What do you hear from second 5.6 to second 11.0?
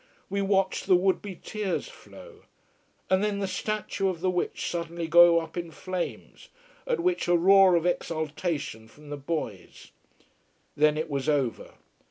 flames, at which a roar of exultation from the boys. Then